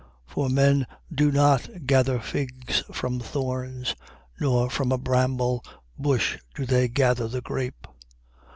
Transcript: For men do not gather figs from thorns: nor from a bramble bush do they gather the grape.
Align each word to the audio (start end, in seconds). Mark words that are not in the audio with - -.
For 0.25 0.49
men 0.49 0.87
do 1.13 1.31
not 1.31 1.85
gather 1.85 2.19
figs 2.19 2.81
from 2.91 3.19
thorns: 3.19 3.93
nor 4.39 4.67
from 4.71 4.91
a 4.91 4.97
bramble 4.97 5.63
bush 5.95 6.39
do 6.55 6.65
they 6.65 6.87
gather 6.87 7.27
the 7.27 7.41
grape. 7.41 7.85